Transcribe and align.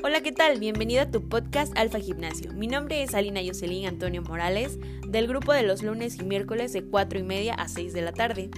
Hola, 0.00 0.20
¿qué 0.20 0.30
tal? 0.30 0.60
Bienvenido 0.60 1.02
a 1.02 1.10
tu 1.10 1.28
podcast 1.28 1.76
Alfa 1.76 1.98
Gimnasio. 1.98 2.52
Mi 2.52 2.68
nombre 2.68 3.02
es 3.02 3.14
Alina 3.14 3.42
Yoselín 3.42 3.84
Antonio 3.88 4.22
Morales, 4.22 4.78
del 5.08 5.26
grupo 5.26 5.52
de 5.52 5.64
los 5.64 5.82
lunes 5.82 6.20
y 6.20 6.22
miércoles 6.22 6.72
de 6.72 6.84
4 6.84 7.18
y 7.18 7.22
media 7.24 7.54
a 7.54 7.66
6 7.66 7.94
de 7.94 8.02
la 8.02 8.12
tarde. 8.12 8.48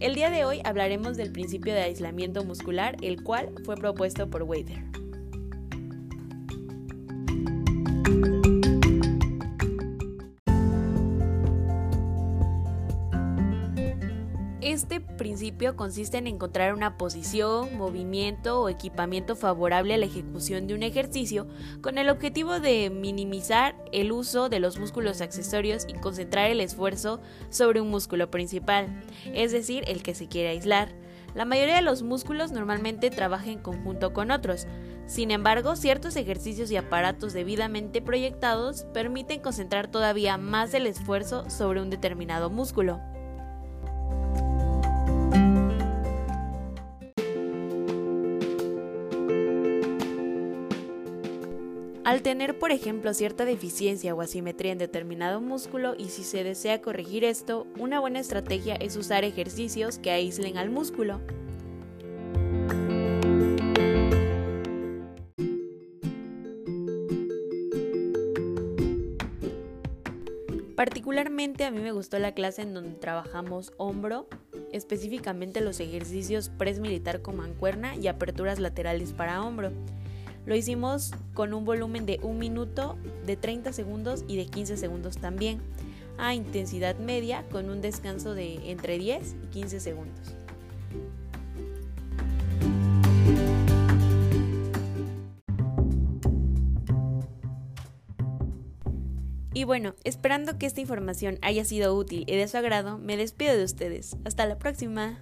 El 0.00 0.14
día 0.14 0.28
de 0.28 0.44
hoy 0.44 0.60
hablaremos 0.64 1.16
del 1.16 1.32
principio 1.32 1.72
de 1.72 1.80
aislamiento 1.80 2.44
muscular, 2.44 2.98
el 3.00 3.22
cual 3.22 3.54
fue 3.64 3.76
propuesto 3.76 4.28
por 4.28 4.42
Wader. 4.42 5.01
Este 14.62 15.00
principio 15.00 15.74
consiste 15.74 16.18
en 16.18 16.28
encontrar 16.28 16.72
una 16.72 16.96
posición, 16.96 17.76
movimiento 17.76 18.60
o 18.60 18.68
equipamiento 18.68 19.34
favorable 19.34 19.94
a 19.94 19.98
la 19.98 20.06
ejecución 20.06 20.68
de 20.68 20.74
un 20.74 20.84
ejercicio 20.84 21.48
con 21.80 21.98
el 21.98 22.08
objetivo 22.08 22.60
de 22.60 22.88
minimizar 22.88 23.74
el 23.90 24.12
uso 24.12 24.48
de 24.48 24.60
los 24.60 24.78
músculos 24.78 25.20
accesorios 25.20 25.84
y 25.88 25.94
concentrar 25.94 26.48
el 26.48 26.60
esfuerzo 26.60 27.20
sobre 27.50 27.80
un 27.80 27.90
músculo 27.90 28.30
principal, 28.30 29.02
es 29.34 29.50
decir, 29.50 29.82
el 29.88 30.04
que 30.04 30.14
se 30.14 30.28
quiere 30.28 30.50
aislar. 30.50 30.94
La 31.34 31.44
mayoría 31.44 31.74
de 31.74 31.82
los 31.82 32.04
músculos 32.04 32.52
normalmente 32.52 33.10
trabajan 33.10 33.48
en 33.48 33.58
conjunto 33.58 34.12
con 34.12 34.30
otros. 34.30 34.68
Sin 35.06 35.32
embargo, 35.32 35.74
ciertos 35.74 36.14
ejercicios 36.14 36.70
y 36.70 36.76
aparatos 36.76 37.32
debidamente 37.32 38.00
proyectados 38.00 38.84
permiten 38.94 39.40
concentrar 39.40 39.90
todavía 39.90 40.36
más 40.38 40.72
el 40.74 40.86
esfuerzo 40.86 41.50
sobre 41.50 41.82
un 41.82 41.90
determinado 41.90 42.48
músculo. 42.48 43.00
Al 52.04 52.22
tener, 52.22 52.58
por 52.58 52.72
ejemplo, 52.72 53.14
cierta 53.14 53.44
deficiencia 53.44 54.12
o 54.12 54.22
asimetría 54.22 54.72
en 54.72 54.78
determinado 54.78 55.40
músculo 55.40 55.94
y 55.96 56.08
si 56.08 56.24
se 56.24 56.42
desea 56.42 56.82
corregir 56.82 57.22
esto, 57.22 57.68
una 57.78 58.00
buena 58.00 58.18
estrategia 58.18 58.74
es 58.74 58.96
usar 58.96 59.22
ejercicios 59.22 60.00
que 60.00 60.10
aíslen 60.10 60.58
al 60.58 60.68
músculo. 60.68 61.20
Particularmente 70.74 71.64
a 71.64 71.70
mí 71.70 71.78
me 71.78 71.92
gustó 71.92 72.18
la 72.18 72.32
clase 72.32 72.62
en 72.62 72.74
donde 72.74 72.98
trabajamos 72.98 73.72
hombro, 73.76 74.26
específicamente 74.72 75.60
los 75.60 75.78
ejercicios 75.78 76.48
press 76.48 76.80
militar 76.80 77.22
con 77.22 77.36
mancuerna 77.36 77.94
y 77.94 78.08
aperturas 78.08 78.58
laterales 78.58 79.12
para 79.12 79.44
hombro. 79.44 79.70
Lo 80.44 80.56
hicimos 80.56 81.12
con 81.34 81.54
un 81.54 81.64
volumen 81.64 82.04
de 82.04 82.18
un 82.22 82.38
minuto, 82.38 82.96
de 83.26 83.36
30 83.36 83.72
segundos 83.72 84.24
y 84.26 84.36
de 84.36 84.46
15 84.46 84.76
segundos 84.76 85.18
también, 85.18 85.60
a 86.18 86.34
intensidad 86.34 86.96
media 86.96 87.44
con 87.50 87.70
un 87.70 87.80
descanso 87.80 88.34
de 88.34 88.70
entre 88.70 88.98
10 88.98 89.36
y 89.44 89.46
15 89.46 89.80
segundos. 89.80 90.34
Y 99.54 99.64
bueno, 99.64 99.94
esperando 100.02 100.58
que 100.58 100.66
esta 100.66 100.80
información 100.80 101.38
haya 101.42 101.64
sido 101.64 101.94
útil 101.94 102.24
y 102.26 102.36
de 102.36 102.48
su 102.48 102.56
agrado, 102.56 102.98
me 102.98 103.16
despido 103.16 103.56
de 103.56 103.64
ustedes. 103.64 104.16
Hasta 104.24 104.46
la 104.46 104.58
próxima. 104.58 105.20